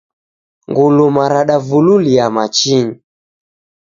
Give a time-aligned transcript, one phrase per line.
[0.69, 2.95] Nguluma radavululia machinyi.